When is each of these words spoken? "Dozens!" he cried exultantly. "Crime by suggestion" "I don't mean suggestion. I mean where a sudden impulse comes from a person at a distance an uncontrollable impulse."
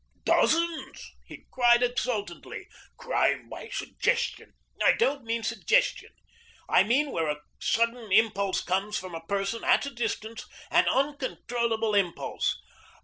"Dozens!" 0.25 1.11
he 1.27 1.45
cried 1.51 1.83
exultantly. 1.83 2.65
"Crime 2.97 3.47
by 3.49 3.69
suggestion" 3.69 4.53
"I 4.83 4.93
don't 4.93 5.23
mean 5.25 5.43
suggestion. 5.43 6.09
I 6.67 6.81
mean 6.81 7.11
where 7.11 7.27
a 7.29 7.41
sudden 7.59 8.11
impulse 8.11 8.63
comes 8.63 8.97
from 8.97 9.13
a 9.13 9.21
person 9.21 9.63
at 9.63 9.85
a 9.85 9.91
distance 9.93 10.47
an 10.71 10.87
uncontrollable 10.89 11.93
impulse." 11.93 12.57